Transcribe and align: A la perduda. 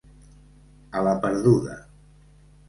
A 1.01 1.03
la 1.09 1.13
perduda. 1.27 1.77